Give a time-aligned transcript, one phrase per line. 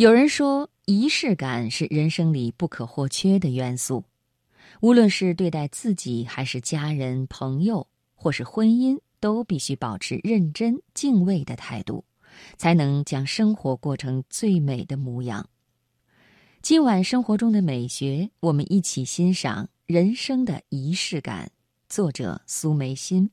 [0.00, 4.02] 有人说，仪式感是人生里不可或缺的元素。
[4.80, 12.02] 无论是对待自己，还是家人、朋友，或是婚姻，都必须保持认真、敬畏的态度，
[12.56, 15.46] 才能将生活过成最美的模样。
[16.62, 21.50] 今晚生活中的美学，我们一起欣赏人生的仪式感。
[21.90, 23.30] 作者：苏梅心。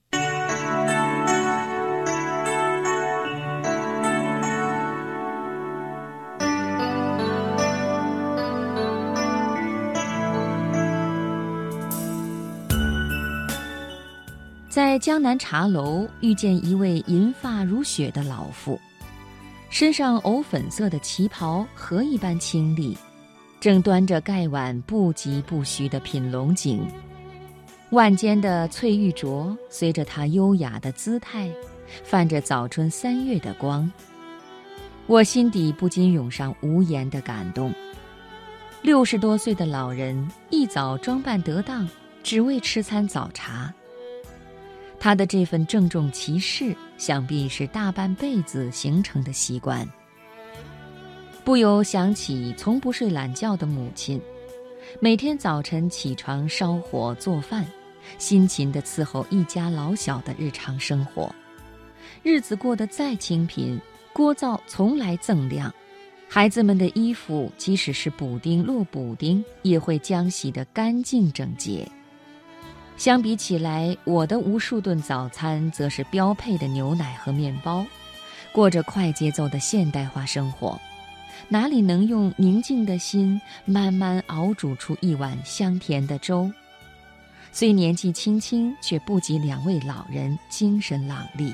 [14.77, 18.79] 在江南茶楼遇见一位银发如雪的老妇，
[19.71, 22.95] 身上藕粉色的旗袍荷一般清丽，
[23.59, 26.85] 正端着盖碗不疾不徐地品龙井，
[27.89, 31.49] 腕间的翠玉镯随着她优雅的姿态，
[32.03, 33.91] 泛着早春三月的光。
[35.07, 37.73] 我心底不禁涌上无言的感动。
[38.83, 41.89] 六十多岁的老人一早装扮得当，
[42.21, 43.73] 只为吃餐早茶。
[45.07, 49.87] 他的这份郑重其事，想必是大半辈子形成的习惯。
[51.45, 54.21] 不由想起从不睡懒觉的母亲，
[54.99, 57.65] 每天早晨起床烧火做饭，
[58.17, 61.33] 辛勤地伺候一家老小的日常生活。
[62.21, 63.79] 日子过得再清贫，
[64.11, 65.73] 锅灶从来锃亮，
[66.27, 71.87] 孩子们的衣服即使是补丁落补丁，也会将洗得干净整洁。
[72.97, 77.85] 相比起来，我的无数顿早餐则是标配的牛奶和面包，
[78.51, 80.79] 过着快节奏的现代化生活，
[81.47, 86.51] 哪里能用宁静的心慢慢熬煮出一碗香甜的粥？
[87.51, 91.53] 虽年纪轻轻，却不及两位老人精神朗丽。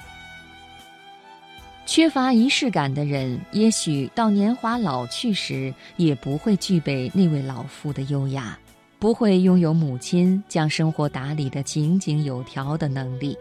[1.85, 8.57] 缺乏仪式感的人，也许到年华老去时，也不会具备那位老妇的优雅。
[9.03, 13.37] 不会拥有母亲将生活打理得井井有条的能力，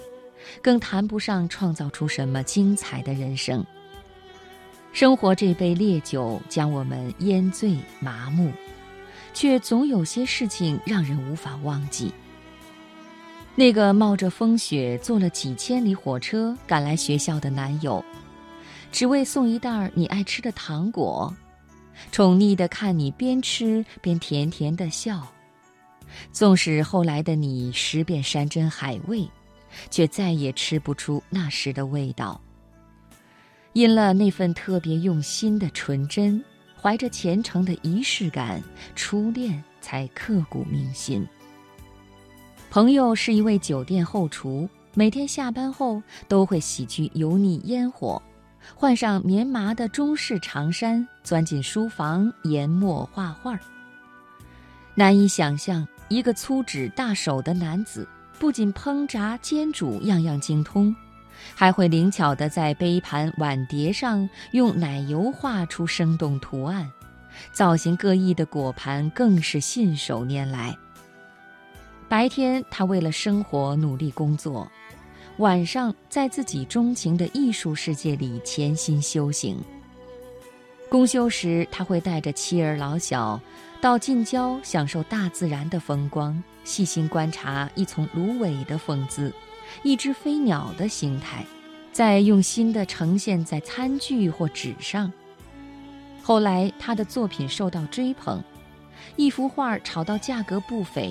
[0.60, 3.64] 更谈不上创造出什么精彩的人生。
[4.92, 8.50] 生活这杯烈酒将我们烟醉麻木，
[9.32, 12.12] 却总有些事情让人无法忘记。
[13.54, 18.04] 那个冒着风雪坐了几千里火车赶来学校的男友，
[18.90, 21.32] 只为送一袋你爱吃的糖果，
[22.10, 25.24] 宠溺地看你边吃边甜甜地笑。
[26.32, 29.28] 纵使后来的你食遍山珍海味，
[29.90, 32.40] 却再也吃不出那时的味道。
[33.72, 36.44] 因了那份特别用心的纯真，
[36.80, 38.62] 怀着虔诚的仪式感，
[38.94, 41.26] 初恋才刻骨铭心。
[42.70, 48.20] 朋友是一位酒店后厨，每天下班后都会洗去油腻烟火，
[48.74, 53.58] 换上棉麻的中式长衫，钻进书房研墨画画。
[54.94, 55.88] 难以想象。
[56.12, 58.06] 一个粗指大手的男子，
[58.38, 60.94] 不仅烹炸煎煮样样精通，
[61.54, 66.90] 还会灵巧地在杯盘碗碟上用奶油画出生动图案，
[67.50, 70.76] 造型各异的果盘更是信手拈来。
[72.10, 74.70] 白天他为了生活努力工作，
[75.38, 79.56] 晚上在自己钟情的艺术世界里潜心修行。
[80.92, 83.40] 公休时，他会带着妻儿老小。
[83.80, 89.32] 到近郊享受大自然的风光，细心观察一丛芦苇的风姿，
[89.82, 91.46] 一只飞鸟的形态，
[91.92, 95.10] 再用心地呈现在餐具或纸上。
[96.22, 98.44] 后来，他的作品受到追捧，
[99.16, 101.10] 一幅画炒到价格不菲，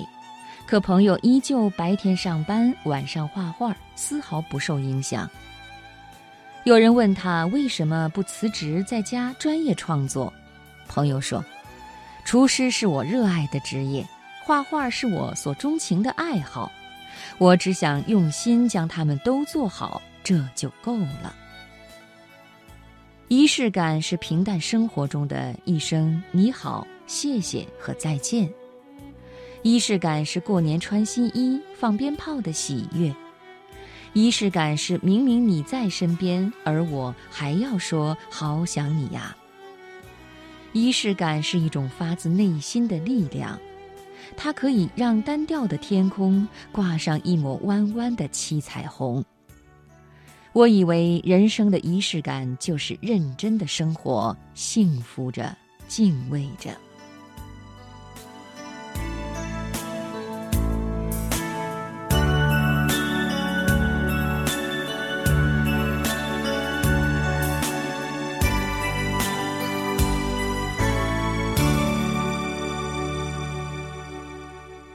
[0.64, 5.28] 可朋友依旧白天上班，晚上画画，丝毫不受影响。
[6.64, 10.32] 有人问他为什么不辞职在家专业创作，
[10.86, 11.44] 朋友说。
[12.24, 14.06] 厨师是我热爱的职业，
[14.44, 16.70] 画画是我所钟情的爱好，
[17.38, 21.34] 我只想用心将它们都做好，这就够了。
[23.26, 28.48] 仪式感是平淡生活中的一声你好、谢谢和再见。
[29.62, 33.12] 仪式感是过年穿新衣、放鞭炮的喜悦。
[34.14, 39.34] 仪式感是明明你在身边，而我还要说好想你呀。
[40.72, 43.58] 仪式感是一种发自内心的力量，
[44.36, 49.24] 它可以让单调的天空挂上一抹弯弯的七彩虹。
[50.52, 55.56] 我以为人生的仪式感就是认真的生活，幸福着，
[55.88, 56.70] 敬畏着。